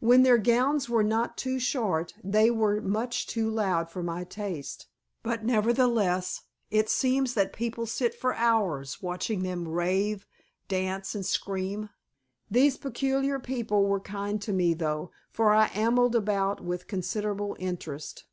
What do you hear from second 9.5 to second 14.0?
rave, dance, and scream. These peculiar people were